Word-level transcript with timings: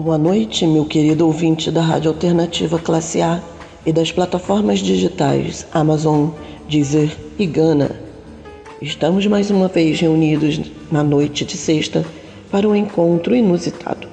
Boa 0.00 0.16
noite, 0.16 0.64
meu 0.64 0.84
querido 0.84 1.26
ouvinte 1.26 1.72
da 1.72 1.82
Rádio 1.82 2.12
Alternativa 2.12 2.78
Classe 2.78 3.20
A 3.20 3.42
e 3.84 3.92
das 3.92 4.12
plataformas 4.12 4.78
digitais 4.78 5.66
Amazon, 5.72 6.28
Deezer 6.68 7.10
e 7.36 7.44
Gana. 7.44 7.90
Estamos 8.80 9.26
mais 9.26 9.50
uma 9.50 9.66
vez 9.66 9.98
reunidos 9.98 10.60
na 10.88 11.02
noite 11.02 11.44
de 11.44 11.56
sexta 11.56 12.06
para 12.48 12.68
um 12.68 12.76
encontro 12.76 13.34
inusitado. 13.34 14.06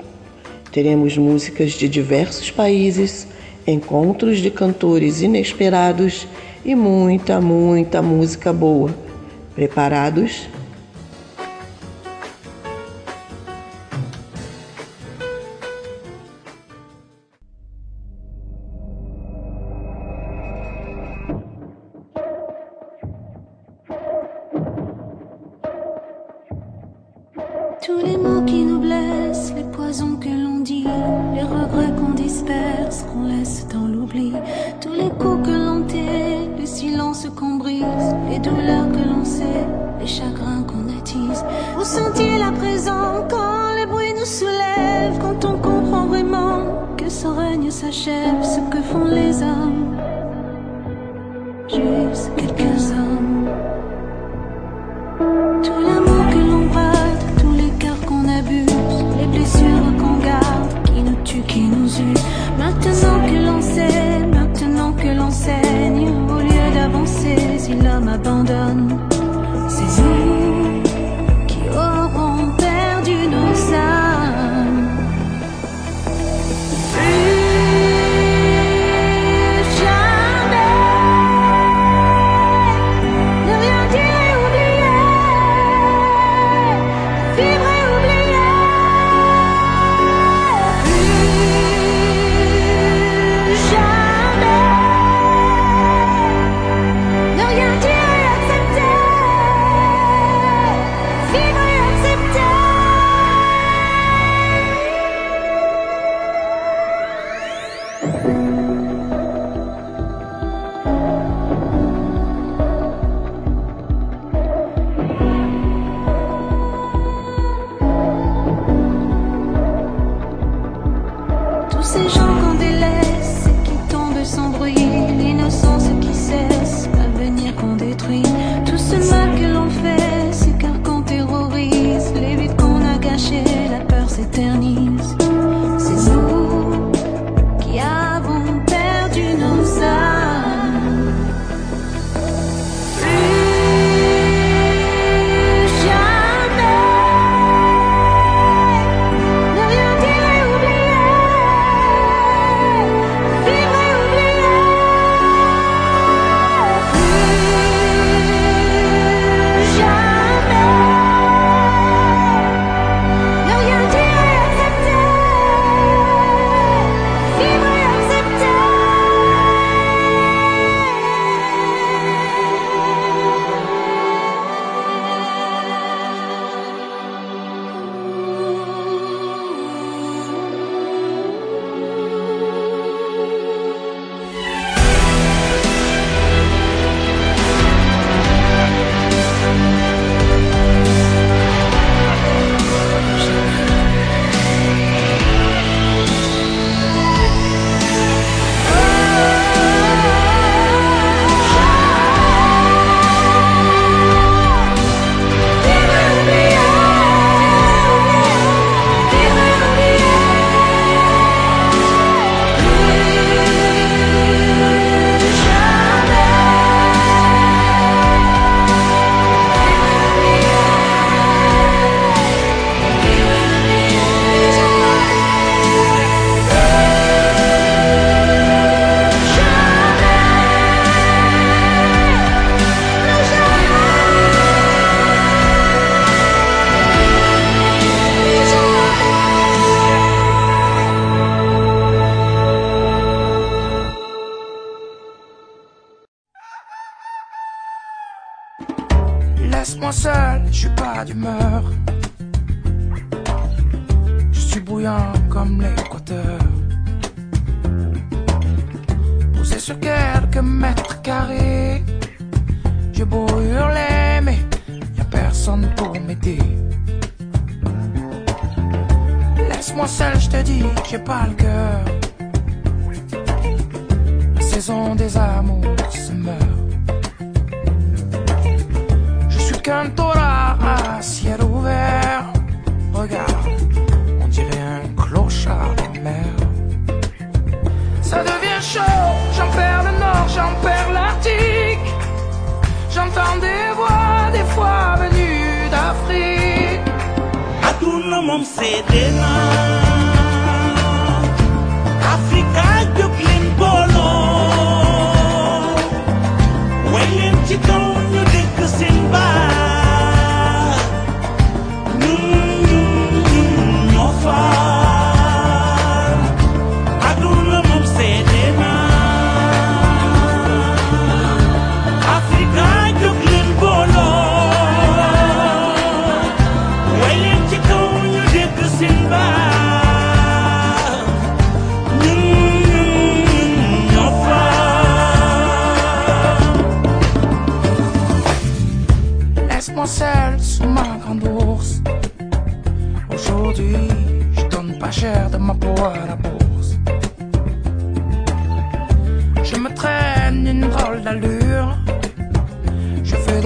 Teremos 0.72 1.20
músicas 1.20 1.74
de 1.74 1.88
diversos 1.88 2.50
países, 2.50 3.28
encontros 3.68 4.40
de 4.40 4.50
cantores 4.50 5.22
inesperados 5.22 6.28
e 6.66 6.74
muita, 6.74 7.40
muita 7.40 8.02
música 8.02 8.52
boa. 8.52 8.90
Preparados? 9.54 10.48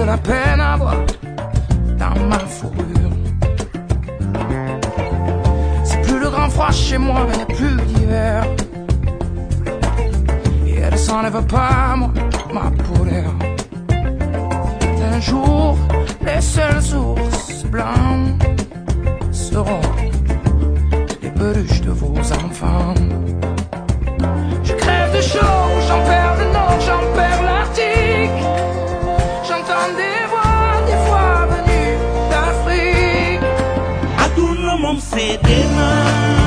la 0.04 0.16
peine 0.16 0.60
à 0.60 0.76
voir 0.76 0.96
dans 1.98 2.26
ma 2.26 2.38
fourrure. 2.38 3.12
C'est 5.84 6.00
plus 6.02 6.18
le 6.18 6.30
grand 6.30 6.48
froid 6.48 6.70
chez 6.70 6.98
moi, 6.98 7.26
mais 7.28 7.36
n'est 7.36 7.54
plus 7.54 7.76
d'hiver. 7.86 8.44
Et 10.66 10.78
elle 10.78 10.98
s'enlève 10.98 11.44
pas, 11.46 11.96
moi, 11.96 12.12
ma 12.52 12.70
polaire. 12.84 13.34
Un 15.12 15.20
jour, 15.20 15.76
les 16.24 16.40
seuls 16.40 16.96
ours 16.96 17.64
blancs 17.64 18.42
seront 19.32 19.80
des 21.20 21.30
peluches 21.30 21.82
de 21.82 21.90
Fedema. 35.10 36.39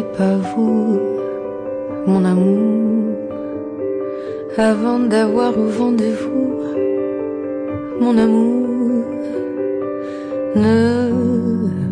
Pas 0.00 0.36
vous, 0.36 0.98
mon 2.06 2.24
amour, 2.24 3.14
avant 4.56 5.00
d'avoir 5.00 5.56
au 5.58 5.66
vent 5.66 5.92
de 5.92 6.10
vous, 6.22 6.60
mon 8.00 8.16
amour. 8.16 9.04
Ne 10.56 11.10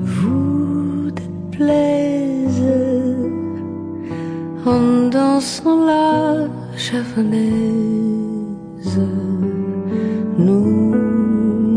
vous 0.05 1.11
déplaise 1.11 2.63
en 4.65 5.09
dansant 5.11 5.85
la 5.85 6.49
javanaise. 6.77 8.21
Nous 10.39 10.95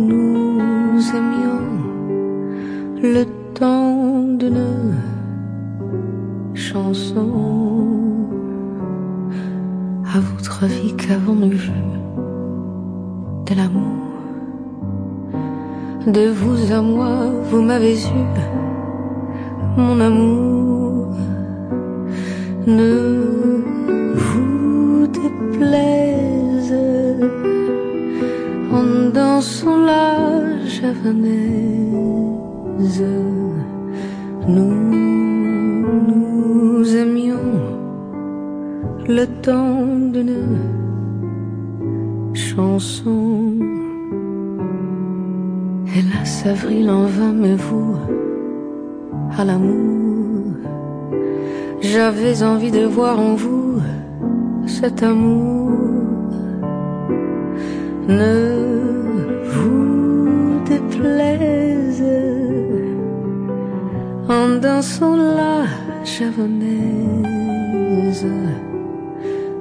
nous 0.10 1.00
aimions 1.20 1.64
le 3.02 3.26
temps 3.54 4.24
d'une 4.38 4.94
À 6.76 6.80
votre 10.20 10.64
avis 10.64 10.96
qu'avons-nous 10.96 11.50
vu 11.50 11.70
de 13.46 13.54
l'amour 13.56 14.08
De 16.08 16.30
vous 16.32 16.74
à 16.74 16.82
moi, 16.82 17.30
vous 17.52 17.62
m'avez 17.62 17.94
eu, 17.94 18.26
mon 19.78 20.00
amour. 20.00 21.10
Ne 22.66 23.62
vous 24.16 25.06
déplaise 25.08 26.74
en 28.72 29.12
dansant 29.14 29.78
la 29.78 30.66
javanaise. 30.66 31.84
Nous 34.48 35.03
le 39.08 39.26
temps 39.42 39.86
d'une 40.12 40.58
chanson. 42.34 43.54
Hélas, 45.96 46.46
avril 46.46 46.90
en 46.90 47.06
vain, 47.06 47.34
mais 47.34 47.56
vous, 47.56 47.96
à 49.38 49.44
l'amour, 49.44 50.56
j'avais 51.82 52.44
envie 52.44 52.72
de 52.72 52.86
voir 52.86 53.20
en 53.20 53.36
vous 53.36 53.80
cet 54.66 55.04
amour. 55.04 55.72
Ne 58.08 59.42
vous 59.54 60.64
déplaise 60.66 62.04
en 64.30 64.60
dansant 64.60 65.16
la 65.16 65.66
javanaise. 66.04 67.14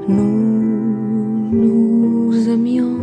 Nous 0.09 1.49
nous 1.53 2.49
aimions 2.49 2.99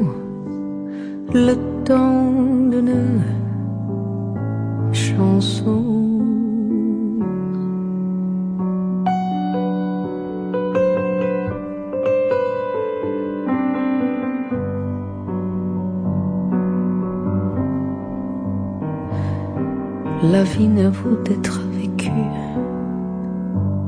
le 1.34 1.54
temps 1.86 2.34
d'une 2.70 3.22
chanson. 4.92 5.86
La 20.22 20.44
vie 20.44 20.68
ne 20.68 20.90
vaut 20.90 21.16
d'être 21.24 21.62
vécue 21.72 22.12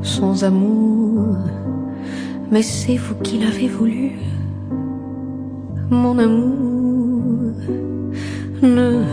sans 0.01 0.45
amour, 0.45 1.35
mais 2.51 2.61
c'est 2.61 2.97
vous 2.97 3.15
qui 3.15 3.37
l'avez 3.39 3.67
voulu, 3.67 4.11
mon 5.89 6.19
amour. 6.19 7.53
Ne 8.61 9.03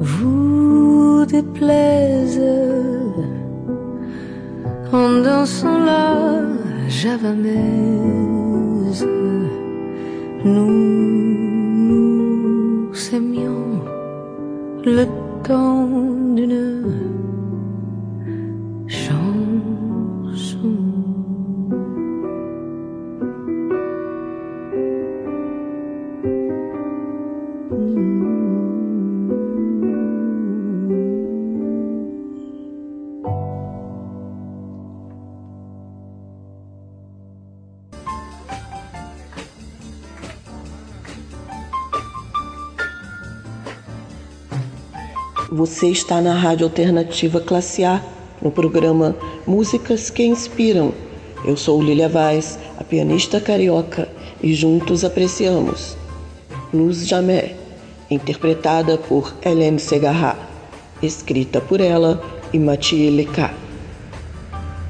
vous 0.00 1.24
déplaise 1.26 2.42
en 4.92 5.22
dansant 5.22 5.78
la 5.78 6.42
javanaise. 6.88 7.86
Nous 10.44 10.70
nous 11.88 12.94
s'aimions 12.94 13.80
le 14.84 15.06
temps 15.42 15.88
d'une 16.34 16.69
Você 45.60 45.88
está 45.88 46.22
na 46.22 46.32
Rádio 46.32 46.64
Alternativa 46.64 47.38
Classe 47.38 47.84
A, 47.84 48.02
no 48.40 48.50
programa 48.50 49.14
Músicas 49.46 50.08
que 50.08 50.24
Inspiram. 50.24 50.90
Eu 51.44 51.54
sou 51.54 51.82
Lilia 51.82 52.08
Vaz, 52.08 52.58
a 52.78 52.82
pianista 52.82 53.38
carioca, 53.42 54.08
e 54.42 54.54
juntos 54.54 55.04
apreciamos 55.04 55.98
Luz 56.72 57.06
Jamé, 57.06 57.56
interpretada 58.10 58.96
por 58.96 59.34
Hélène 59.42 59.78
Segarra, 59.78 60.38
escrita 61.02 61.60
por 61.60 61.78
ela 61.78 62.24
e 62.54 62.58
Mathieu 62.58 63.14
Leca. 63.14 63.52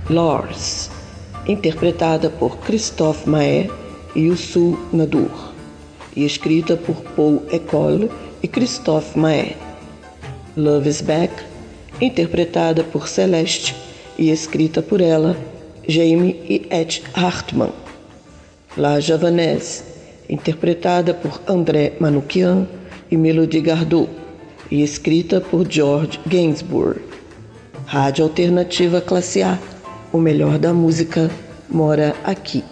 Lors, 0.09 0.89
interpretada 1.49 2.31
por 2.31 2.59
Christophe 2.59 3.29
Maé 3.29 3.69
e 4.15 4.21
Youssou 4.21 4.79
Nadur, 4.93 5.53
e 6.15 6.25
escrita 6.25 6.77
por 6.77 7.03
Paul 7.17 7.43
Ecole 7.51 8.09
e 8.41 8.47
Christophe 8.47 9.19
Maé. 9.19 9.70
Love 10.57 10.89
is 10.89 11.01
Back, 11.01 11.33
interpretada 12.01 12.83
por 12.83 13.07
Celeste 13.07 13.75
e 14.19 14.31
escrita 14.31 14.83
por 14.83 15.01
ela, 15.01 15.37
Jamie 15.89 16.41
e 16.49 16.67
Ed 16.71 17.03
Hartman. 17.15 17.71
La 18.77 18.99
Javanaise, 18.99 19.85
interpretada 20.29 21.15
por 21.15 21.41
André 21.47 21.93
Manoukian 22.01 22.67
e 23.11 23.17
Melody 23.17 23.61
Gardot 23.61 24.11
e 24.71 24.83
escrita 24.83 25.41
por 25.41 25.71
George 25.71 26.19
Gainsbourg. 26.27 27.01
Rádio 27.87 28.25
Alternativa 28.25 29.01
Classe 29.01 29.43
A, 29.43 29.57
o 30.13 30.19
melhor 30.19 30.59
da 30.59 30.75
música 30.75 31.31
mora 31.69 32.15
aqui. 32.25 32.65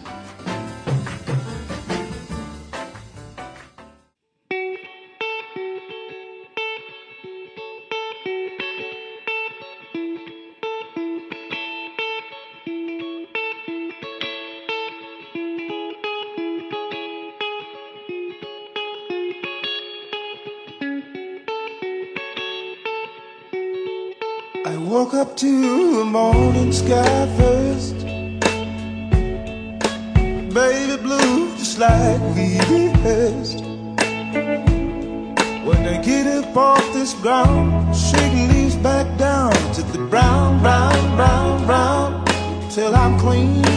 When 35.64 35.83
they 35.83 36.01
get 36.05 36.27
up 36.27 36.57
off 36.57 36.92
this 36.92 37.14
ground, 37.14 37.96
shaking 37.96 38.48
leaves 38.51 38.77
back 38.77 39.18
down 39.18 39.53
to 39.74 39.83
the 39.83 39.98
brown, 39.98 40.61
brown, 40.62 41.16
brown, 41.16 41.66
brown, 41.66 42.24
till 42.70 42.94
I'm 42.94 43.18
clean. 43.18 43.68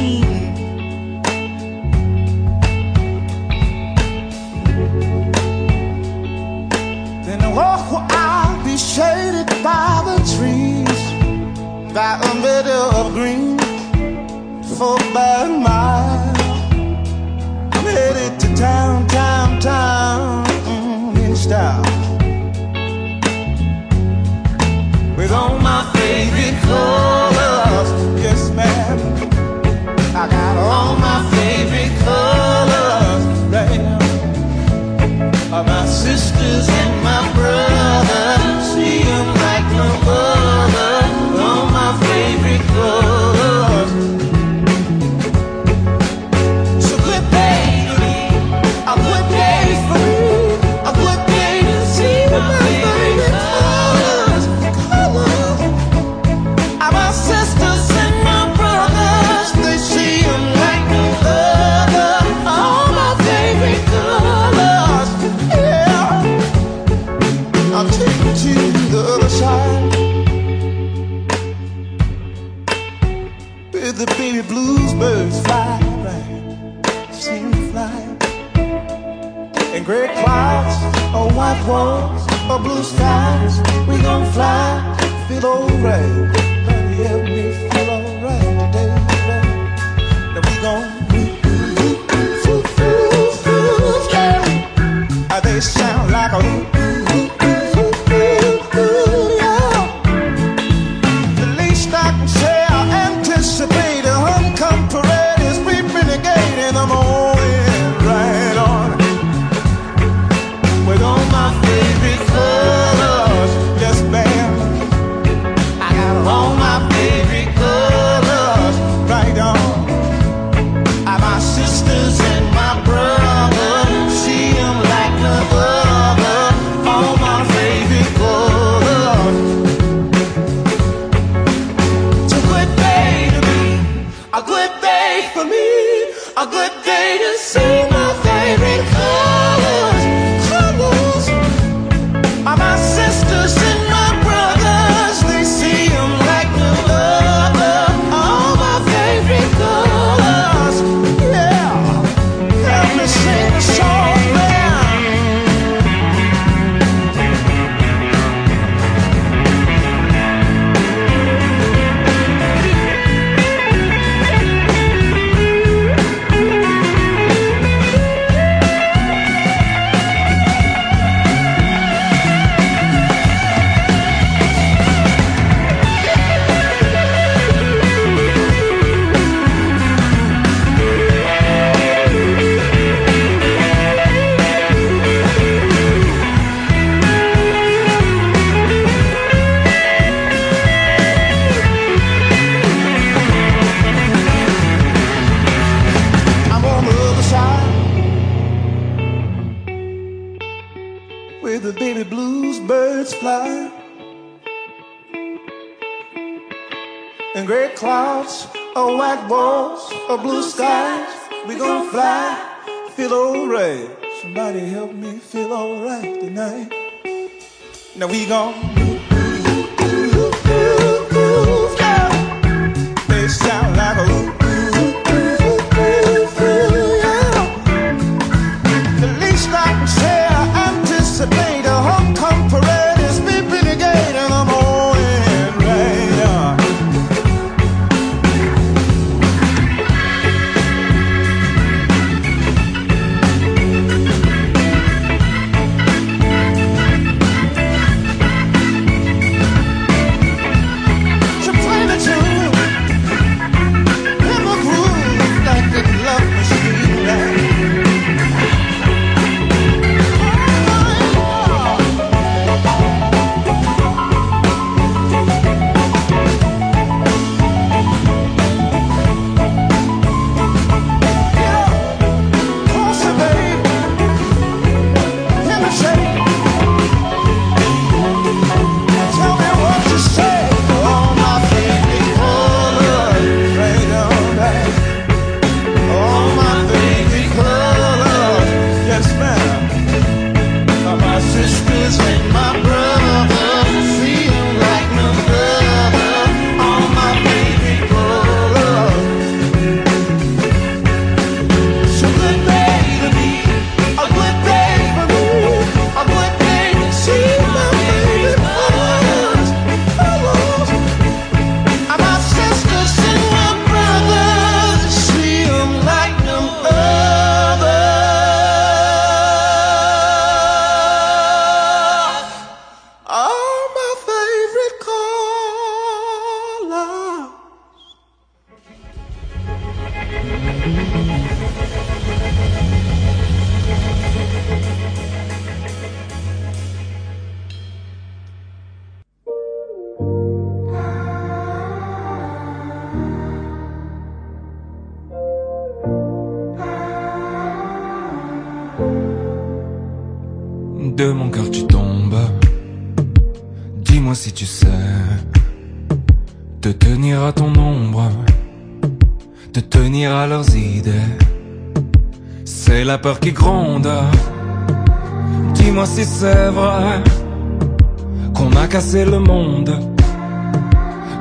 Le 368.94 369.20
monde, 369.20 369.72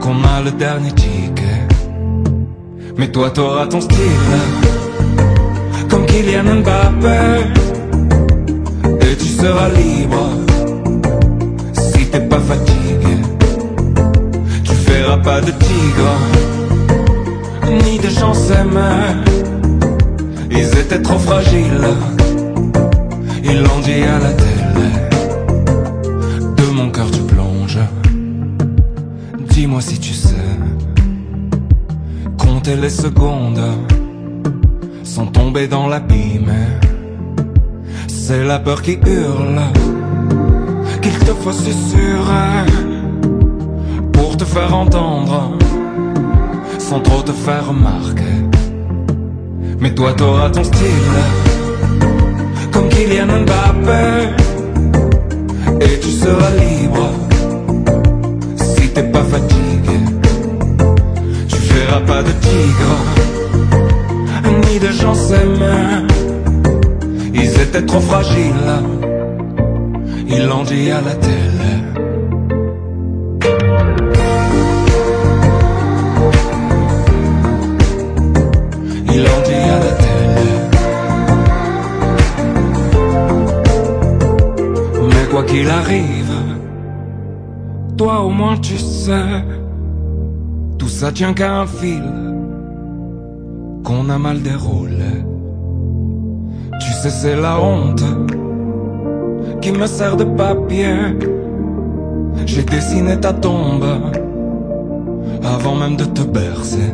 qu'on 0.01 0.25
a 0.25 0.43
le 0.45 0.51
dernier 0.51 0.91
ticket. 0.91 1.69
Mais 2.97 3.09
toi 3.13 3.31
t'auras 3.31 3.69
ton 3.69 3.81
style, 3.81 4.35
comme 5.89 6.05
Kylian 6.07 6.63
Mbappé. 6.63 7.45
Et 9.03 9.17
tu 9.17 9.27
seras 9.27 9.69
libre 9.69 10.31
si 11.75 12.07
t'es 12.07 12.21
pas 12.21 12.41
fatigué. 12.41 13.17
Tu 14.65 14.75
feras 14.75 15.19
pas 15.19 15.41
de 15.41 15.53
tigre, 15.53 16.13
ni 17.85 17.99
de 17.99 18.09
gens 18.09 18.35
s'aimer. 18.35 19.15
Ils 20.51 20.79
étaient 20.79 21.03
trop 21.03 21.19
fragiles, 21.19 21.89
ils 23.45 23.63
l'ont 23.63 23.81
dit 23.85 24.03
à 24.03 24.19
la 24.19 24.33
télé. 24.33 24.59
De 26.57 26.65
mon 26.75 26.91
cœur 26.91 27.09
tu 27.13 27.21
plonges, 27.21 27.40
dis-moi 29.61 29.83
si 29.83 29.99
tu 30.01 30.15
sais. 30.15 30.57
Compter 32.39 32.77
les 32.77 32.89
secondes 32.89 33.61
sans 35.03 35.27
tomber 35.27 35.69
dans 35.69 35.87
l'abîme. 35.87 36.55
C'est 38.09 38.43
la 38.43 38.59
peur 38.59 38.81
qui 38.81 38.93
hurle 38.93 39.61
Qu'il 41.03 41.19
te 41.27 41.35
faut 41.43 41.53
susurrer 41.53 42.65
Pour 44.15 44.37
te 44.39 44.45
faire 44.45 44.73
entendre 44.75 45.59
Sans 46.79 47.01
trop 47.01 47.23
te 47.23 47.33
faire 47.33 47.67
remarquer 47.69 48.37
Mais 49.81 49.93
toi 49.95 50.13
t'auras 50.15 50.51
ton 50.51 50.65
style 50.65 51.19
Comme 52.73 52.89
Kylian 52.89 53.27
Mbappé 53.45 54.05
Et 55.81 55.99
tu 56.01 56.11
seras 56.11 56.51
libre 56.63 57.30
pas 59.03 59.23
fatigué 59.23 59.99
Tu 61.49 61.57
verras 61.57 62.01
pas 62.01 62.23
de 62.23 62.33
tigre 62.47 62.95
Ni 64.69 64.79
de 64.79 64.93
gens 64.93 65.15
s'aimer 65.15 66.07
ils 67.43 67.61
étaient 67.61 67.87
trop 67.87 68.01
fragiles, 68.01 68.73
ils 70.29 70.45
l'ont 70.47 70.65
dit 70.65 70.91
à 70.91 71.01
la 71.01 71.15
télé. 71.15 71.73
Ils 79.13 79.23
l'ont 79.23 79.43
dit 79.45 79.65
à 79.77 79.79
la 79.87 79.93
télé. 80.05 80.51
Mais 85.09 85.25
quoi 85.31 85.43
qu'il 85.45 85.69
arrive, 85.71 86.35
toi 87.97 88.21
au 88.21 88.31
moins 88.31 88.57
tu 88.59 88.77
sais, 88.77 88.90
tout 90.79 90.89
ça 90.89 91.11
tient 91.13 91.33
qu'à 91.33 91.61
un 91.61 91.67
fil 91.67 92.03
qu'on 93.85 94.11
a 94.11 94.19
mal 94.19 94.43
déroulé. 94.43 95.13
Tu 96.81 96.93
sais, 96.93 97.09
c'est 97.09 97.37
la 97.37 97.59
honte 97.59 98.05
qui 99.63 99.73
me 99.73 99.87
sert 99.87 100.17
de 100.17 100.25
papier. 100.25 100.95
J'ai 102.45 102.63
dessiné 102.63 103.19
ta 103.19 103.33
tombe 103.33 103.87
avant 105.43 105.77
même 105.77 105.97
de 105.97 106.05
te 106.05 106.23
bercer. 106.23 106.93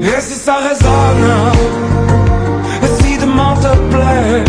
Et 0.00 0.20
si 0.20 0.34
ça 0.34 0.56
résonne, 0.68 1.30
et 2.82 3.02
si 3.02 3.18
demain 3.18 3.54
te 3.64 3.72
plaît, 3.92 4.44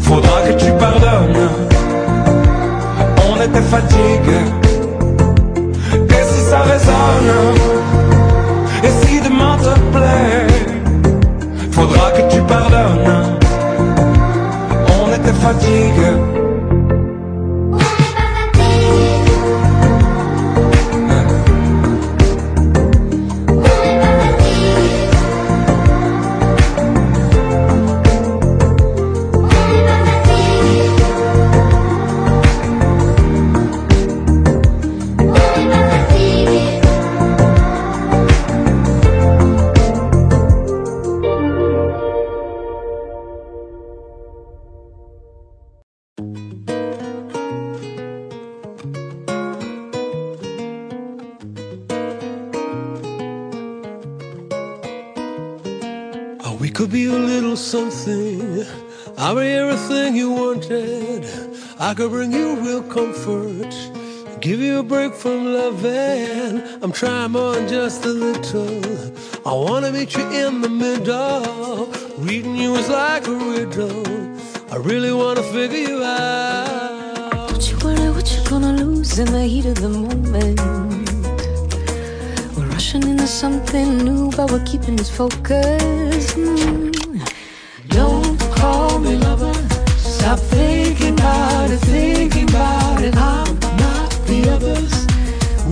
faudra 0.00 0.42
que 0.46 0.52
tu 0.62 0.70
pardonnes. 0.78 1.48
On 3.28 3.36
était 3.42 3.62
fatigué. 3.62 4.55
horizon 6.66 7.65
I 61.86 61.94
could 61.94 62.10
bring 62.10 62.32
you 62.32 62.56
real 62.56 62.82
comfort. 62.82 63.72
Give 64.40 64.58
you 64.58 64.80
a 64.80 64.82
break 64.82 65.14
from 65.14 65.54
loving. 65.54 66.60
I'm 66.82 66.90
trying 66.90 67.30
more 67.30 67.54
just 67.68 68.04
a 68.04 68.08
little. 68.08 68.82
I 69.46 69.52
wanna 69.52 69.92
meet 69.92 70.16
you 70.16 70.28
in 70.32 70.62
the 70.62 70.68
middle. 70.68 71.86
Reading 72.18 72.56
you 72.56 72.74
is 72.74 72.88
like 72.88 73.28
a 73.28 73.32
riddle. 73.32 74.04
I 74.72 74.78
really 74.78 75.12
wanna 75.12 75.44
figure 75.44 75.78
you 75.78 76.02
out. 76.02 77.50
Don't 77.50 77.70
you 77.70 77.78
worry 77.78 78.10
what 78.10 78.34
you're 78.34 78.50
gonna 78.50 78.72
lose 78.72 79.20
in 79.20 79.30
the 79.30 79.44
heat 79.44 79.66
of 79.66 79.76
the 79.76 79.88
moment. 79.88 80.58
We're 82.56 82.66
rushing 82.66 83.04
into 83.04 83.28
something 83.28 83.98
new, 83.98 84.32
but 84.32 84.50
we're 84.50 84.66
keeping 84.66 84.96
this 84.96 85.08
focus. 85.08 86.34
Mm. 86.34 87.30
Don't 87.90 88.40
call 88.58 88.98
me 88.98 89.14
lover. 89.18 89.54
Stop 89.96 90.40
thinking 90.40 91.05
it, 91.70 91.80
thinking 91.80 92.48
about 92.50 93.02
it. 93.02 93.16
I'm 93.16 93.58
not 93.84 94.10
the 94.26 94.40
others. 94.54 94.94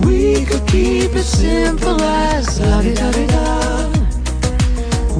We 0.05 0.45
could 0.45 0.65
keep 0.67 1.15
it 1.15 1.23
simple 1.23 2.01
as 2.01 2.59
la 2.59 2.81
di 2.81 2.93
da 2.93 3.11
di 3.11 3.25
da. 3.27 3.45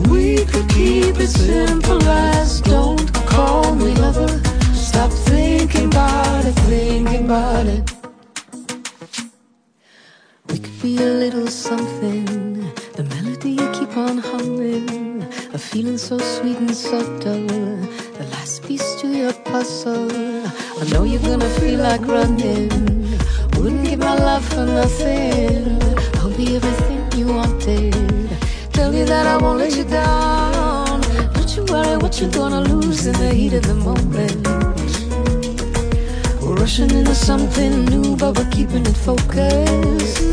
We 0.10 0.46
could 0.46 0.68
keep 0.70 1.20
it 1.20 1.30
simple 1.30 2.04
as 2.04 2.62
don't 2.62 3.12
call 3.26 3.76
me 3.76 3.94
lover. 3.96 4.42
Stop 4.74 5.12
thinking 5.12 5.88
about 5.88 6.46
it, 6.46 6.56
thinking 6.70 7.26
about 7.26 7.66
it. 7.66 7.84
We 10.50 10.60
could 10.60 10.82
be 10.82 10.98
a 10.98 11.12
little 11.24 11.48
something. 11.48 12.26
The 12.98 13.04
melody 13.04 13.52
you 13.52 13.68
keep 13.72 13.96
on 13.98 14.18
humming. 14.18 15.24
A 15.54 15.58
feeling 15.58 15.98
so 15.98 16.18
sweet 16.18 16.58
and 16.58 16.76
subtle. 16.76 18.05
Piece 18.68 18.96
to 19.02 19.08
your 19.08 19.32
puzzle. 19.32 20.10
I 20.82 20.86
know 20.92 21.04
you're 21.04 21.22
gonna 21.22 21.48
feel 21.60 21.80
like 21.82 22.02
running. 22.02 22.70
Wouldn't 23.54 23.86
give 23.86 24.00
my 24.00 24.16
love 24.16 24.44
for 24.44 24.66
nothing. 24.66 25.80
I'll 26.16 26.36
be 26.36 26.56
everything 26.56 27.12
you 27.16 27.28
wanted. 27.28 27.94
Tell 28.74 28.92
you 28.92 29.06
that 29.06 29.28
I 29.28 29.38
won't 29.38 29.60
let 29.60 29.76
you 29.76 29.84
down. 29.84 31.02
Don't 31.34 31.56
you 31.56 31.64
worry 31.66 31.98
what 31.98 32.20
you're 32.20 32.32
gonna 32.32 32.62
lose 32.62 33.06
in 33.06 33.14
the 33.14 33.32
heat 33.34 33.54
of 33.54 33.64
the 33.68 33.76
moment. 33.76 34.48
We're 36.42 36.56
rushing 36.56 36.90
into 36.90 37.14
something 37.14 37.86
new, 37.86 38.16
but 38.16 38.36
we're 38.36 38.50
keeping 38.50 38.86
it 38.86 38.98
focused. 38.98 40.24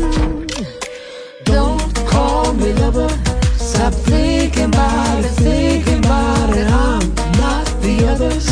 Don't 1.45 1.95
call 2.07 2.53
me 2.53 2.73
lover. 2.73 3.09
Stop 3.57 3.93
thinking 3.93 4.65
about 4.65 5.19
it, 5.23 5.29
thinking 5.45 5.99
about 5.99 6.57
it. 6.57 6.67
I'm 6.67 7.13
not 7.37 7.72
the 7.83 8.07
others. 8.07 8.47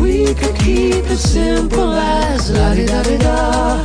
We 0.00 0.34
could 0.34 0.56
keep 0.56 1.04
it 1.04 1.18
simple 1.18 1.92
as 1.92 2.50
la 2.50 2.74
di 2.74 2.86
da 2.86 3.02
di 3.02 3.16
da. 3.18 3.84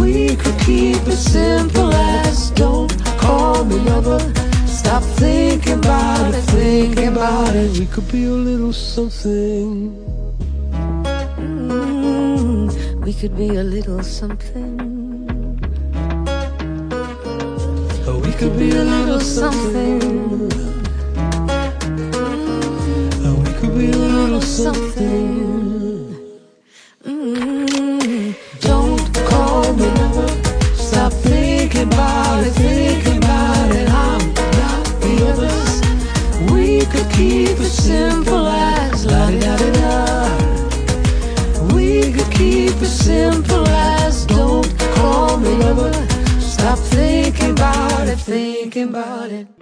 We 0.00 0.34
could 0.36 0.58
keep 0.60 1.06
it 1.06 1.20
simple 1.36 1.92
as 1.92 2.50
don't 2.52 2.92
call 3.18 3.64
me 3.64 3.76
lover. 3.90 4.20
Stop 4.66 5.02
thinking 5.20 5.78
about 5.78 6.34
it, 6.34 6.42
thinking 6.56 7.08
about 7.08 7.54
it. 7.54 7.78
We 7.78 7.86
could 7.86 8.10
be 8.10 8.24
a 8.24 8.38
little 8.48 8.72
something. 8.72 9.92
Mm, 11.36 13.04
we 13.04 13.12
could 13.12 13.36
be 13.36 13.56
a 13.56 13.64
little 13.64 14.02
something. 14.02 14.80
Oh, 18.06 18.18
we 18.24 18.32
Could 18.32 18.56
be 18.58 18.70
a 18.70 18.84
little 18.84 19.20
something. 19.20 20.67
Something. 24.58 26.16
Mm, 27.04 28.34
don't 28.60 29.14
call 29.30 29.72
me. 29.74 29.88
Stop 30.74 31.12
thinking 31.12 31.86
about 31.92 32.44
it, 32.44 32.50
thinking 32.54 33.18
about 33.18 33.70
it. 33.70 33.88
I'm 33.88 34.34
not 34.60 34.84
the 35.02 35.14
others. 35.30 35.74
We 36.50 36.84
could 36.86 37.08
keep 37.12 37.56
it 37.66 37.70
simple 37.70 38.48
as 38.48 39.06
la 39.06 39.30
di 39.30 39.38
da 39.38 39.56
da. 39.78 39.94
We 41.72 42.12
could 42.12 42.32
keep 42.32 42.74
it 42.82 42.94
simple 43.08 43.66
as 43.68 44.26
don't 44.26 44.68
call 44.96 45.36
me 45.36 45.50
lover. 45.50 45.92
Stop 46.40 46.80
thinking 46.80 47.52
about 47.52 48.08
it, 48.08 48.18
thinking 48.18 48.88
about 48.88 49.30
it. 49.30 49.57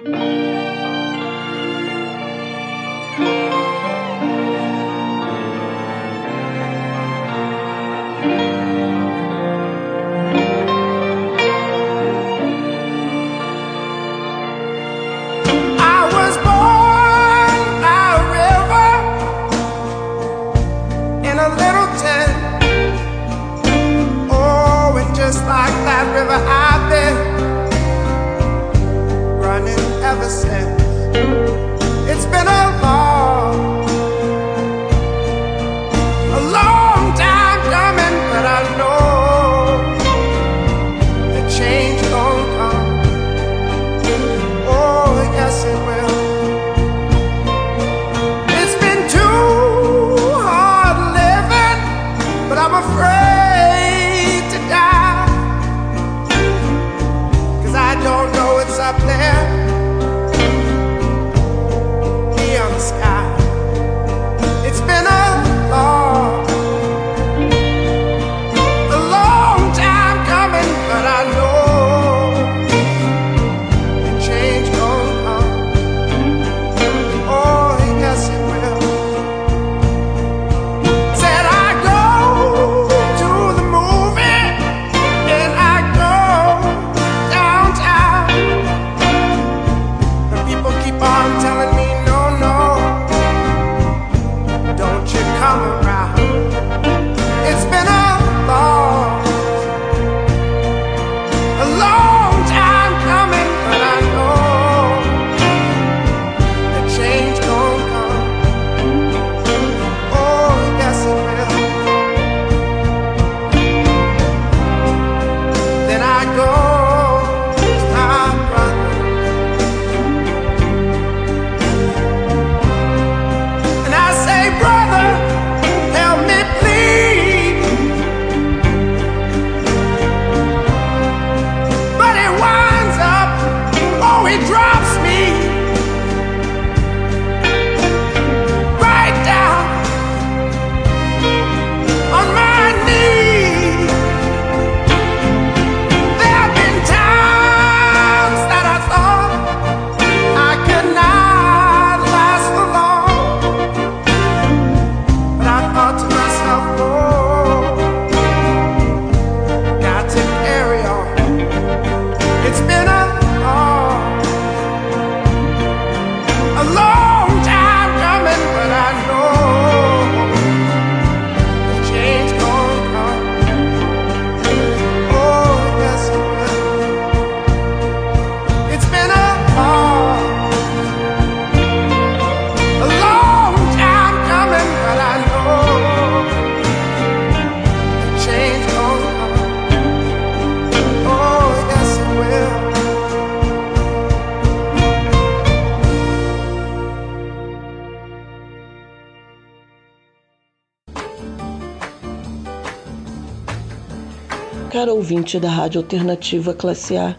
Ouvinte 205.07 205.39
da 205.39 205.49
Rádio 205.49 205.83
Alternativa 205.83 206.53
Classe 206.53 206.97
A, 206.97 207.15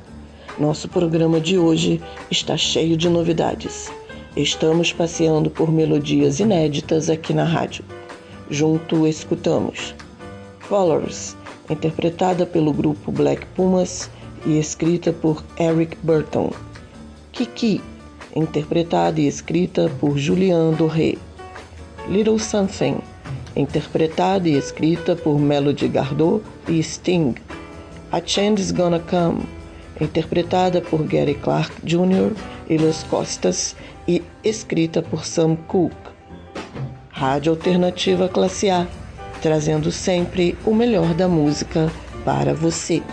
nosso 0.59 0.89
programa 0.89 1.39
de 1.39 1.57
hoje 1.57 2.01
está 2.29 2.57
cheio 2.57 2.97
de 2.97 3.07
novidades. 3.07 3.89
Estamos 4.35 4.91
passeando 4.91 5.49
por 5.49 5.71
melodias 5.71 6.41
inéditas 6.41 7.09
aqui 7.09 7.33
na 7.33 7.45
rádio. 7.45 7.85
Junto 8.49 9.07
escutamos 9.07 9.95
Colors, 10.67 11.37
interpretada 11.69 12.45
pelo 12.45 12.73
grupo 12.73 13.09
Black 13.09 13.45
Pumas 13.55 14.09
e 14.45 14.59
escrita 14.59 15.13
por 15.13 15.41
Eric 15.57 15.97
Burton. 16.03 16.51
Kiki, 17.31 17.79
interpretada 18.35 19.21
e 19.21 19.27
escrita 19.27 19.89
por 19.97 20.17
Julian 20.17 20.71
Doré. 20.71 21.15
Little 22.09 22.37
Something, 22.37 22.97
interpretada 23.55 24.49
e 24.49 24.57
escrita 24.57 25.15
por 25.15 25.39
Melody 25.39 25.87
Gardot 25.87 26.43
e 26.67 26.83
Sting. 26.83 27.35
A 28.11 28.21
Change's 28.21 28.71
Gonna 28.71 28.99
Come, 28.99 29.43
interpretada 29.99 30.81
por 30.81 31.03
Gary 31.03 31.35
Clark 31.35 31.73
Jr. 31.83 32.31
e 32.69 32.77
Los 32.77 33.03
Costas 33.03 33.75
e 34.07 34.23
escrita 34.43 35.01
por 35.01 35.25
Sam 35.25 35.57
Cooke. 35.67 35.95
Rádio 37.09 37.51
Alternativa 37.51 38.29
Classe 38.29 38.69
A, 38.69 38.87
trazendo 39.41 39.91
sempre 39.91 40.57
o 40.65 40.73
melhor 40.73 41.13
da 41.13 41.27
música 41.27 41.91
para 42.23 42.53
você. 42.53 43.03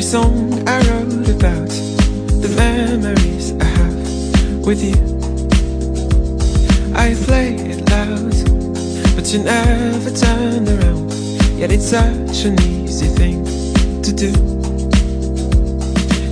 Every 0.00 0.08
song 0.08 0.66
I 0.66 0.78
wrote 0.88 1.28
about 1.28 1.68
the 1.68 2.50
memories 2.56 3.52
I 3.60 3.64
have 3.64 4.64
with 4.64 4.82
you. 4.82 4.96
I 6.96 7.14
play 7.26 7.56
it 7.56 7.86
loud, 7.90 8.32
but 9.14 9.30
you 9.30 9.40
never 9.40 10.10
turn 10.10 10.66
around. 10.66 11.12
Yet 11.58 11.70
it's 11.70 11.90
such 11.90 12.46
an 12.46 12.58
easy 12.62 13.08
thing 13.08 13.44
to 14.00 14.10
do. 14.10 14.32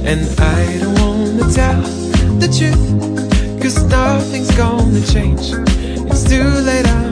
And 0.02 0.24
I 0.40 0.78
don't 0.78 0.98
wanna 0.98 1.52
tell 1.52 1.82
the 2.40 2.48
truth, 2.48 3.60
cause 3.60 3.84
nothing's 3.84 4.50
gonna 4.56 5.04
change. 5.04 5.52
It's 6.10 6.24
too 6.24 6.48
late, 6.64 6.86
I'm 6.86 7.07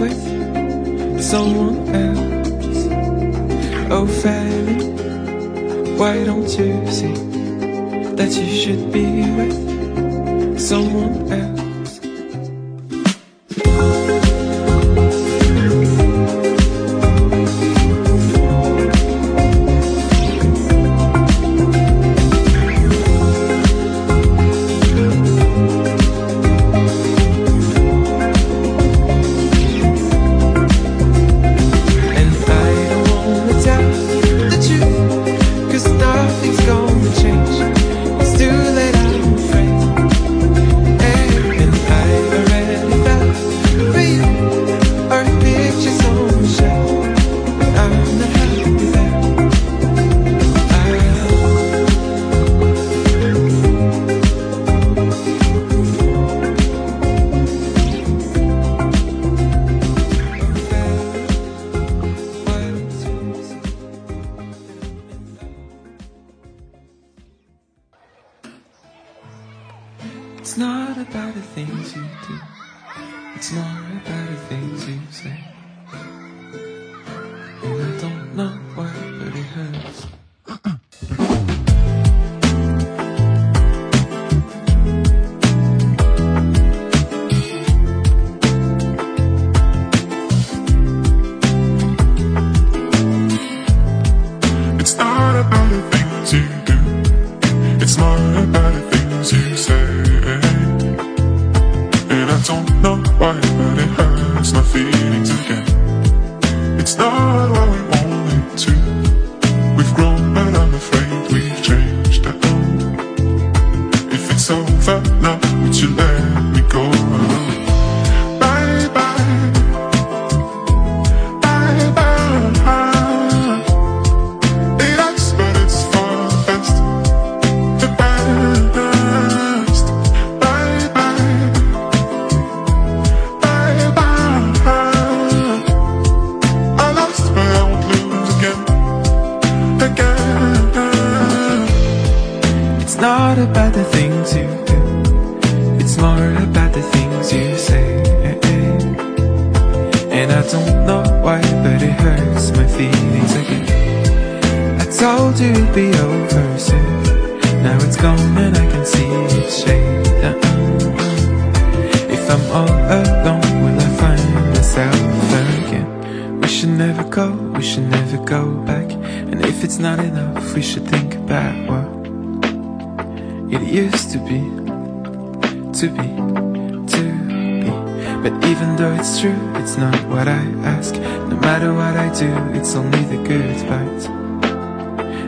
with 0.00 1.22
someone 1.22 1.88
else? 1.94 2.86
Oh, 3.90 4.06
Fanny, 4.06 4.92
why 5.98 6.24
don't 6.24 6.48
you 6.58 6.86
see 6.90 7.14
that 8.16 8.32
you 8.36 8.48
should 8.60 8.92
be 8.92 9.22
with 9.36 10.58
someone 10.58 11.32
else? 11.32 11.65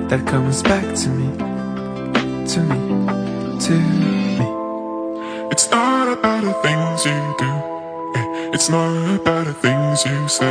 that 0.09 0.27
comes 0.27 0.63
back 0.63 0.85
to 0.97 1.09
me, 1.11 1.37
to 2.47 2.61
me, 2.63 2.81
to 3.61 3.73
me. 3.73 4.39
It's 5.51 5.71
not 5.71 6.09
about 6.09 6.45
the 6.45 6.55
things 6.65 7.05
you 7.05 7.35
do, 7.39 7.53
it's 8.55 8.71
not 8.71 9.21
about 9.21 9.45
the 9.45 9.53
things 9.53 10.07
you 10.07 10.29
say. 10.29 10.47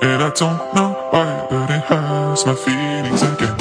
And 0.00 0.22
I 0.22 0.30
don't 0.30 0.74
know 0.74 0.96
why, 1.10 1.46
but 1.50 1.70
it 1.70 1.82
hurts 1.82 2.46
my 2.46 2.54
feelings 2.54 3.22
again. 3.22 3.57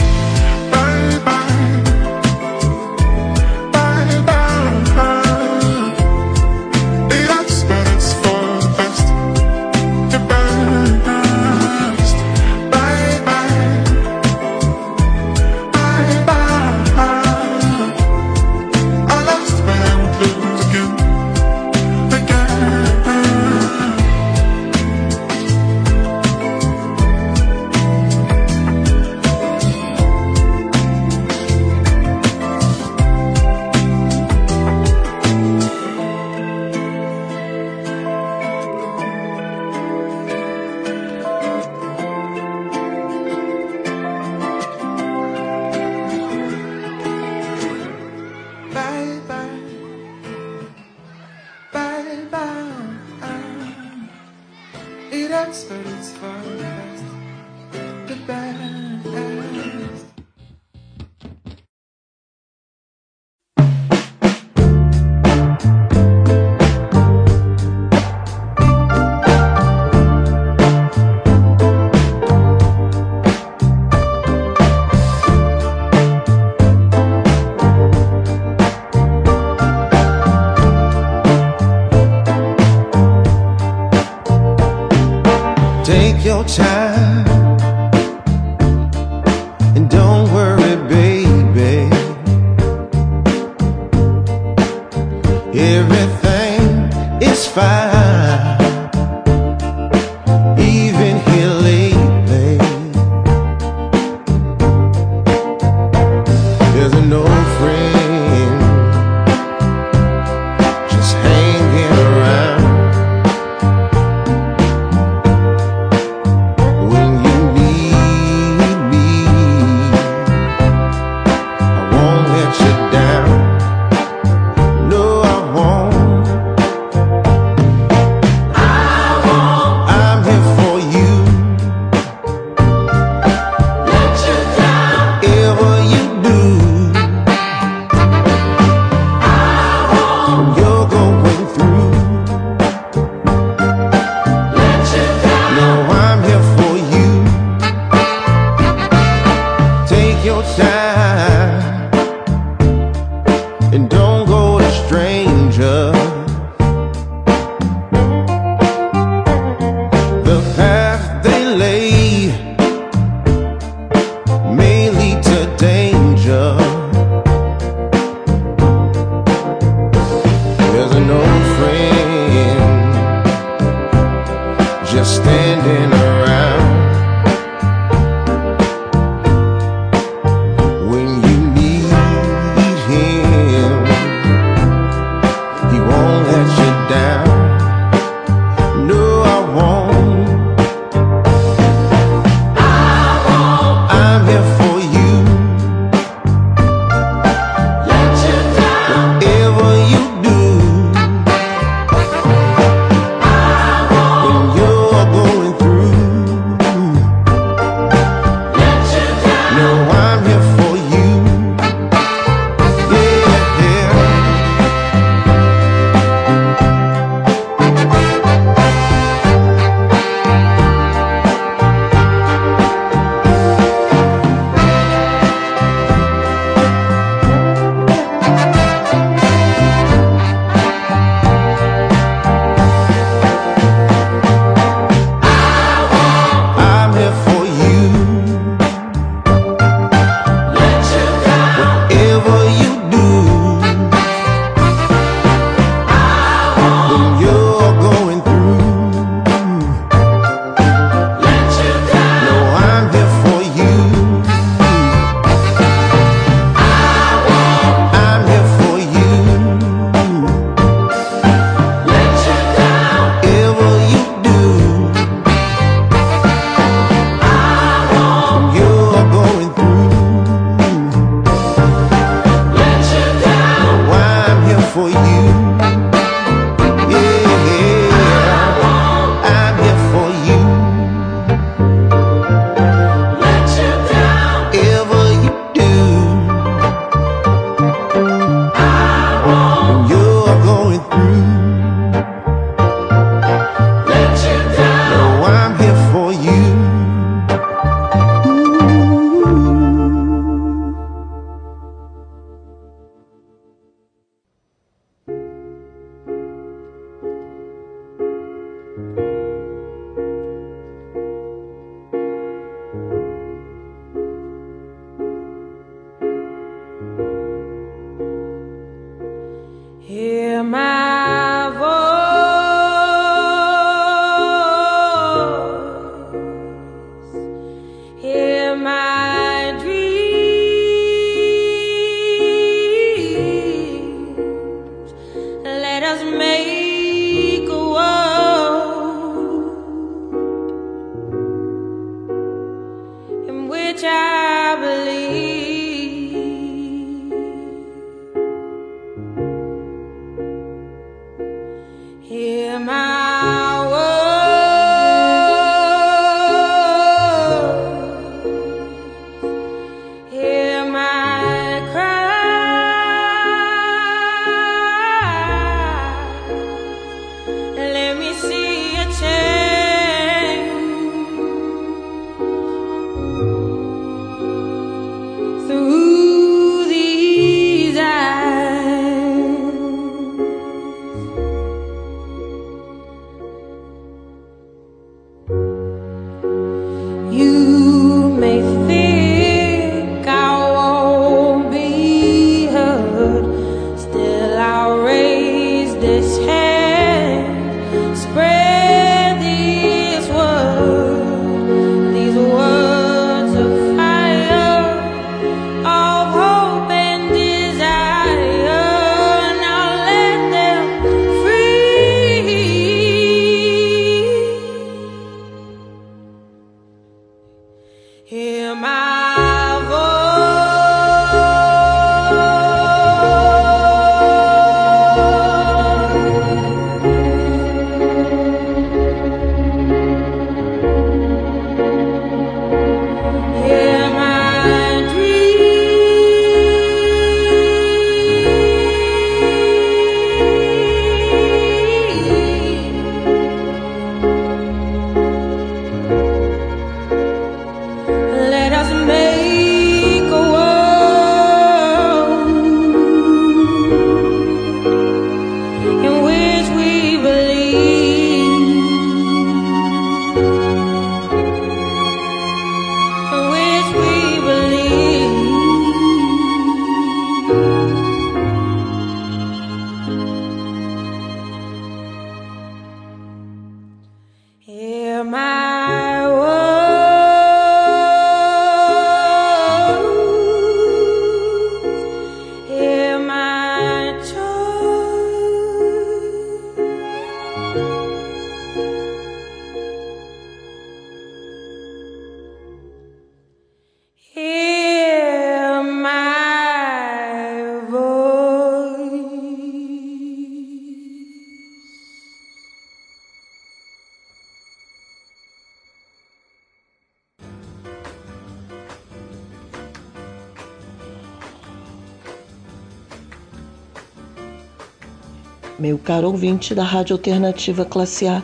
Caro 515.88 516.10
ouvinte 516.10 516.54
da 516.54 516.66
Rádio 516.66 516.98
Alternativa 516.98 517.64
Classe 517.64 518.10
A, 518.10 518.22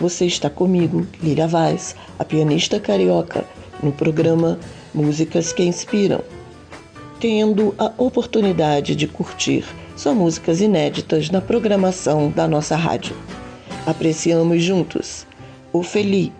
você 0.00 0.24
está 0.24 0.48
comigo, 0.48 1.06
Lília 1.22 1.46
Vaz, 1.46 1.94
a 2.18 2.24
pianista 2.24 2.80
carioca, 2.80 3.44
no 3.82 3.92
programa 3.92 4.58
Músicas 4.94 5.52
que 5.52 5.62
Inspiram, 5.62 6.22
tendo 7.20 7.74
a 7.76 7.92
oportunidade 7.98 8.96
de 8.96 9.06
curtir 9.06 9.66
só 9.94 10.14
músicas 10.14 10.62
inéditas 10.62 11.28
na 11.28 11.42
programação 11.42 12.30
da 12.30 12.48
nossa 12.48 12.74
rádio. 12.74 13.14
Apreciamos 13.84 14.62
juntos 14.62 15.26
Ofeli, 15.74 16.32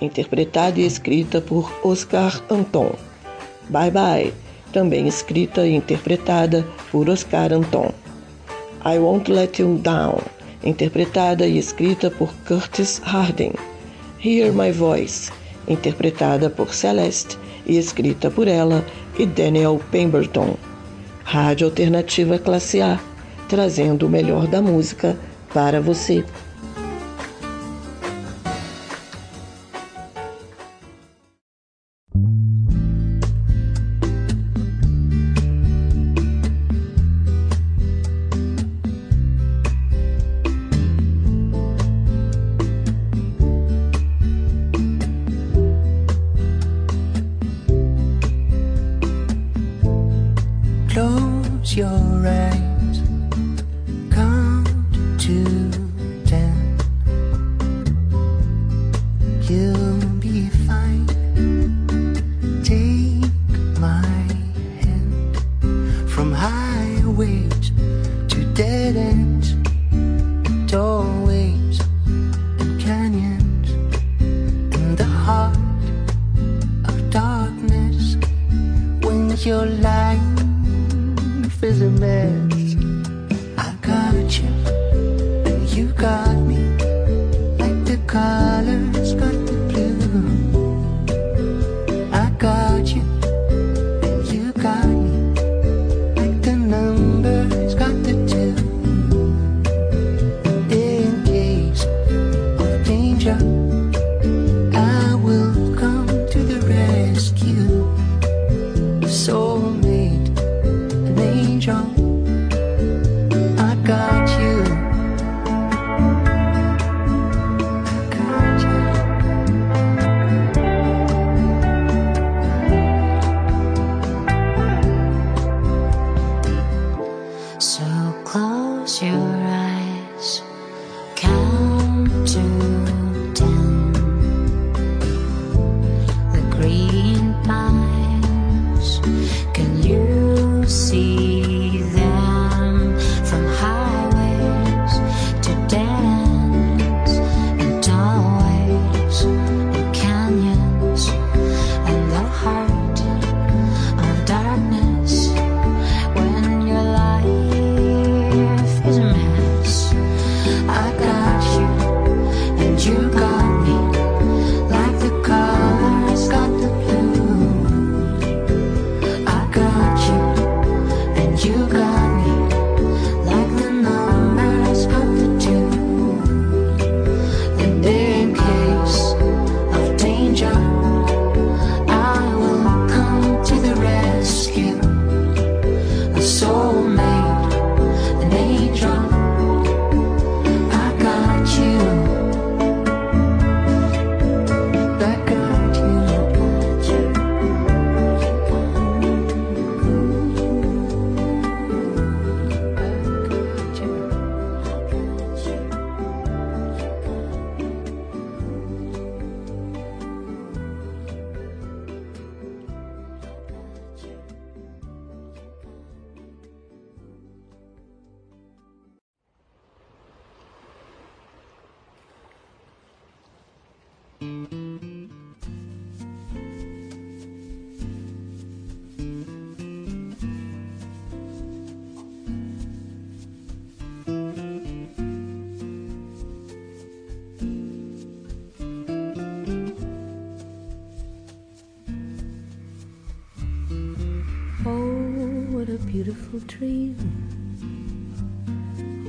interpretada 0.00 0.80
e 0.80 0.84
escrita 0.84 1.40
por 1.40 1.72
Oscar 1.84 2.42
Anton. 2.50 2.90
Bye 3.68 3.92
Bye, 3.92 4.34
também 4.72 5.06
escrita 5.06 5.64
e 5.64 5.76
interpretada 5.76 6.66
por 6.90 7.08
Oscar 7.08 7.52
Anton. 7.52 7.94
I 8.84 8.98
Won't 8.98 9.30
Let 9.30 9.60
You 9.60 9.78
Down, 9.78 10.20
interpretada 10.62 11.46
e 11.46 11.58
escrita 11.58 12.10
por 12.10 12.32
Curtis 12.46 13.00
Harding. 13.04 13.52
Hear 14.24 14.52
My 14.52 14.70
Voice, 14.70 15.32
interpretada 15.66 16.48
por 16.48 16.72
Celeste 16.72 17.36
e 17.66 17.76
escrita 17.76 18.30
por 18.30 18.46
ela 18.46 18.84
e 19.18 19.26
Daniel 19.26 19.80
Pemberton. 19.90 20.56
Rádio 21.24 21.66
Alternativa 21.66 22.38
Classe 22.38 22.80
A, 22.80 23.00
trazendo 23.48 24.06
o 24.06 24.08
melhor 24.10 24.46
da 24.46 24.62
música 24.62 25.16
para 25.52 25.80
você. 25.80 26.24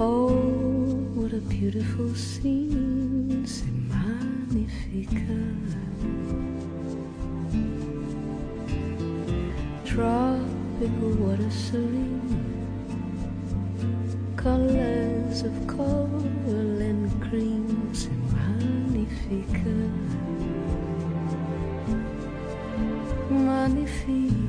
Oh, 0.01 0.29
what 1.13 1.33
a 1.33 1.41
beautiful 1.41 2.15
scene, 2.15 3.43
c'est 3.45 3.67
magnifique. 3.89 5.09
Tropical 9.83 11.11
water 11.19 11.51
serene, 11.51 12.55
colors 14.37 15.43
of 15.43 15.67
coral 15.67 16.81
and 16.81 17.11
cream, 17.21 17.89
c'est 17.91 18.09
magnifique. 18.31 19.65
Magnifique. 23.29 24.48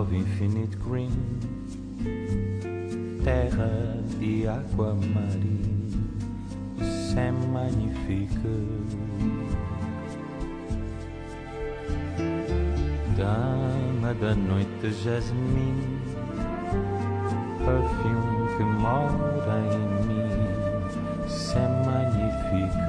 of 0.00 0.12
infinite 0.14 0.78
green, 0.80 1.12
terra 3.22 4.02
de 4.18 4.46
água 4.48 4.94
marinha, 4.94 5.68
c'est 6.78 7.30
magnifique. 7.52 8.30
Dama 13.14 14.14
da 14.14 14.34
noite, 14.34 14.90
jasmim, 15.04 16.00
perfume 17.58 18.48
que 18.56 18.64
mora 18.64 19.58
em 19.76 19.86
mim, 20.06 20.30
c'est 21.28 21.68
magnifique. 21.84 22.88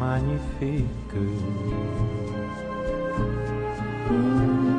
Magnifique. 0.00 2.17
Thank 4.08 4.68
you. 4.68 4.77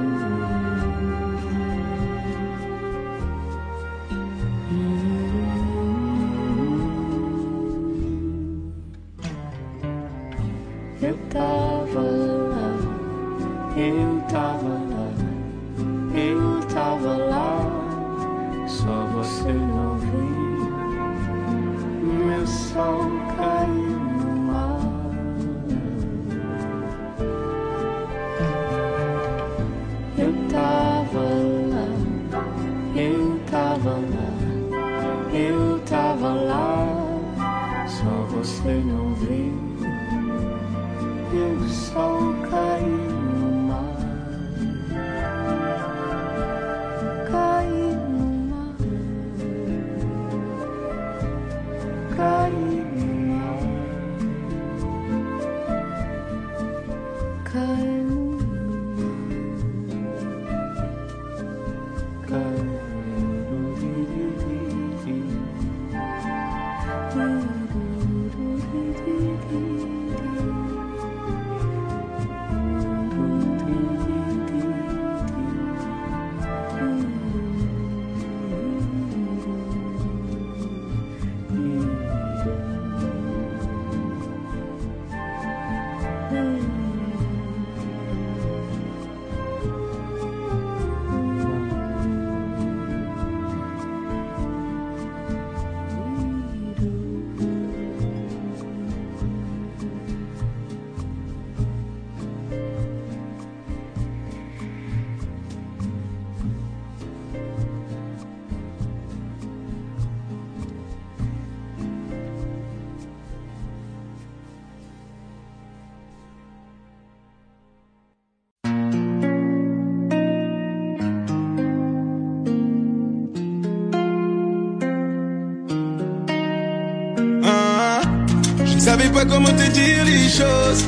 pas 129.20 129.26
comment 129.26 129.50
te 129.50 129.70
dire 129.72 130.06
les 130.06 130.30
choses. 130.30 130.84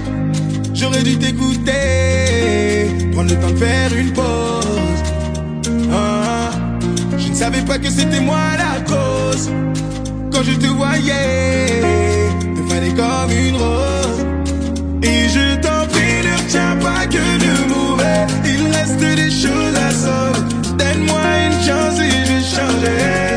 J'aurais 0.74 1.04
dû 1.04 1.18
t'écouter, 1.18 2.88
prendre 3.12 3.30
le 3.30 3.38
temps 3.42 3.52
de 3.52 3.58
faire 3.58 3.94
une 3.94 4.14
pause. 4.14 5.02
Ah, 5.92 5.98
ah. 6.26 6.50
je 7.18 7.28
ne 7.28 7.36
savais 7.36 7.62
pas 7.62 7.78
que 7.78 7.90
c'était 7.90 8.22
moi 8.22 8.44
la 8.58 8.80
cause. 8.92 9.50
Quand 10.32 10.44
je 10.44 10.54
te 10.54 10.68
voyais, 10.68 11.82
te 12.56 12.62
fallait 12.74 12.96
comme 13.02 13.32
une 13.46 13.58
rose. 13.64 14.22
Et 15.04 15.28
je 15.36 15.56
t'en 15.64 15.86
prie, 15.92 16.18
ne 16.28 16.34
retiens 16.42 16.76
pas 16.86 17.06
que 17.08 17.26
de 17.46 17.54
mauvais. 17.74 18.28
Il 18.46 18.64
reste 18.76 19.00
des 19.00 19.32
choses 19.44 19.78
à 19.88 19.92
sauver. 20.04 20.42
Donne-moi 20.80 21.26
une 21.48 21.60
chance 21.68 22.00
et 22.00 22.18
je 22.30 22.38
changerai. 22.56 23.31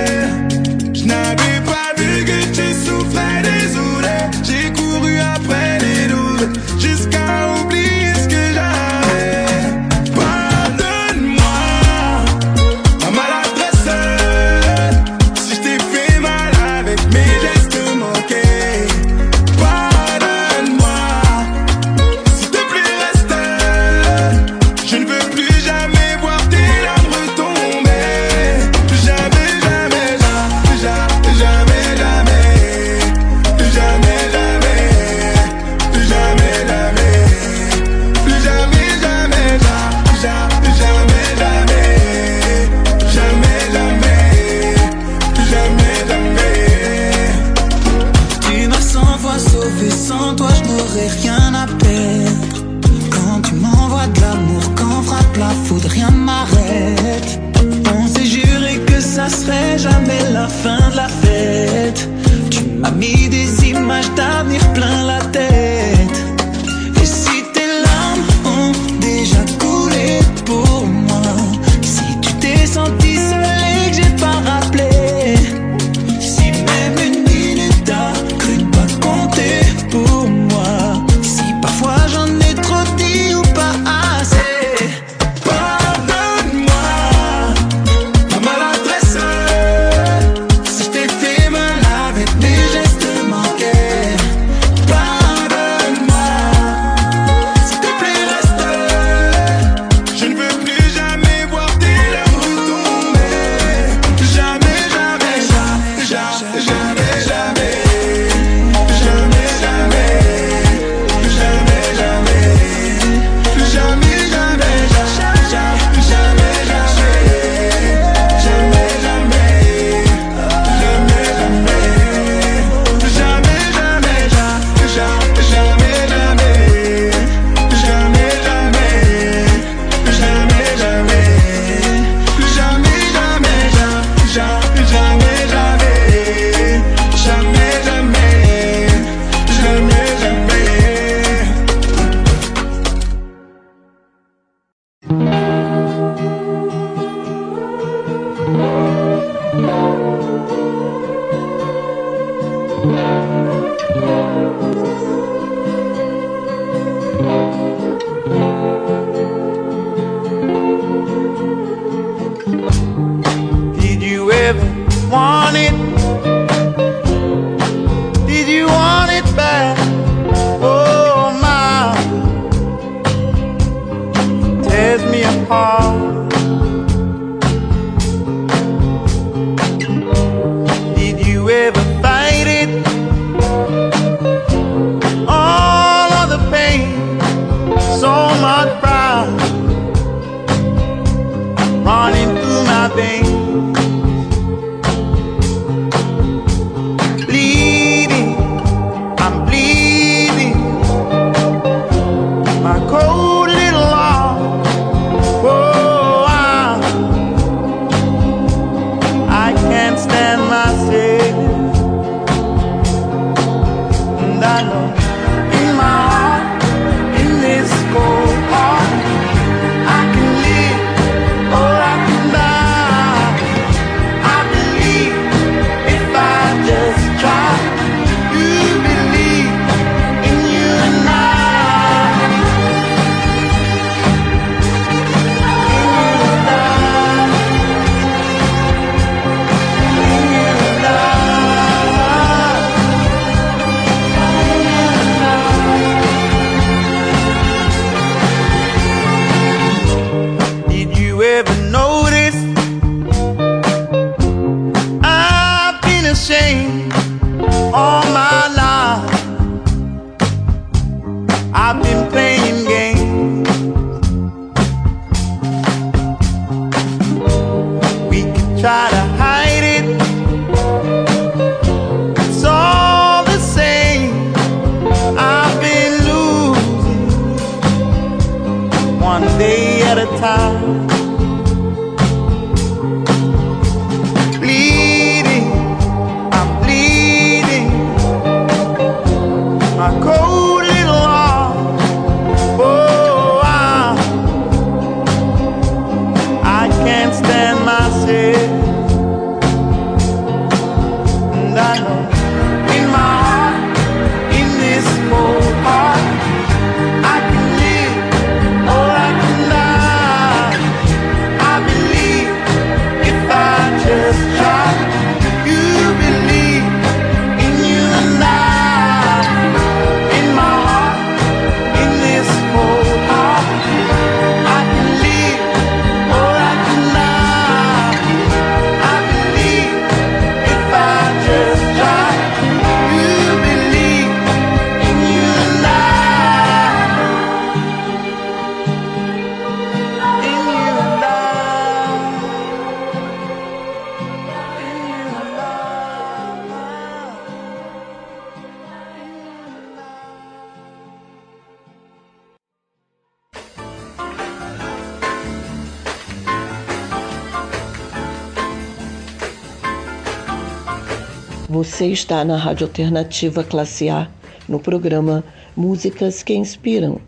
Você 361.85 361.91
está 361.91 362.25
na 362.25 362.39
Rádio 362.39 362.67
Alternativa 362.67 363.45
Classe 363.45 363.91
A, 363.91 364.09
no 364.49 364.59
programa 364.59 365.23
Músicas 365.55 366.23
que 366.23 366.33
Inspiram. 366.33 366.99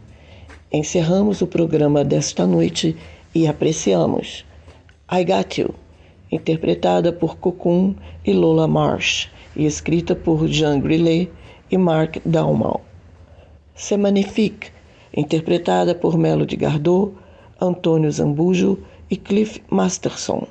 Encerramos 0.70 1.40
o 1.40 1.46
programa 1.46 2.04
desta 2.04 2.46
noite 2.46 2.94
e 3.34 3.46
apreciamos 3.46 4.44
I 5.10 5.24
Got 5.24 5.62
You, 5.62 5.74
interpretada 6.30 7.10
por 7.10 7.38
Cocoon 7.38 7.94
e 8.22 8.34
Lola 8.34 8.68
Marsh 8.68 9.30
e 9.56 9.64
escrita 9.64 10.14
por 10.14 10.46
Jean 10.46 10.78
Grillet 10.78 11.30
e 11.70 11.78
Mark 11.78 12.20
Dalmau. 12.26 12.82
C'est 13.74 13.98
Magnifique, 13.98 14.70
interpretada 15.16 15.94
por 15.94 16.18
Melody 16.18 16.54
Gardot, 16.56 17.14
Antônio 17.58 18.12
Zambujo 18.12 18.78
e 19.10 19.16
Cliff 19.16 19.58
Masterson 19.70 20.46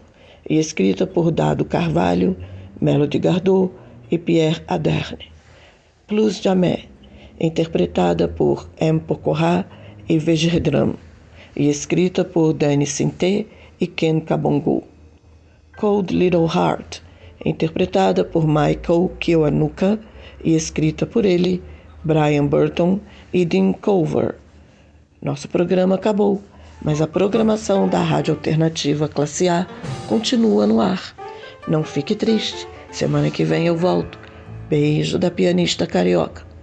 e 0.50 0.58
escrita 0.58 1.06
por 1.06 1.30
Dado 1.30 1.64
Carvalho, 1.64 2.36
Melody 2.82 3.20
Gardot 3.20 3.85
e 4.12 4.18
Pierre 4.18 4.62
Aderne. 4.68 5.32
Plus 6.08 6.42
Jamais, 6.42 6.88
interpretada 7.40 8.28
por 8.28 8.70
M. 8.80 9.00
Pokora 9.00 9.66
e 10.08 10.18
Vejerdram, 10.20 10.96
e 11.56 11.70
escrita 11.70 12.24
por 12.24 12.54
Danny 12.54 12.86
Sinté 12.86 13.46
e 13.80 13.88
Ken 13.88 14.20
Kabongo. 14.20 14.84
Cold 15.78 16.16
Little 16.16 16.48
Heart, 16.48 17.02
interpretada 17.44 18.24
por 18.24 18.48
Michael 18.48 19.12
Kiwanuka 19.20 20.00
e 20.44 20.56
escrita 20.56 21.06
por 21.06 21.26
ele, 21.26 21.62
Brian 22.04 22.46
Burton 22.46 23.00
e 23.34 23.44
Dean 23.44 23.74
Culver. 23.74 24.36
Nosso 25.22 25.50
programa 25.50 25.96
acabou, 25.96 26.42
mas 26.82 27.02
a 27.02 27.08
programação 27.08 27.88
da 27.88 28.02
Rádio 28.02 28.36
Alternativa 28.36 29.08
Classe 29.08 29.50
A 29.50 29.68
continua 30.08 30.68
no 30.68 30.80
ar. 30.80 31.16
Não 31.68 31.84
fique 31.84 32.16
triste, 32.16 32.68
semana 32.96 33.30
que 33.30 33.44
vem 33.44 33.68
eu 33.68 33.76
volto. 33.76 34.18
Beijo 34.70 35.20
da 35.20 35.30
pianista 35.30 35.86
carioca. 35.86 36.55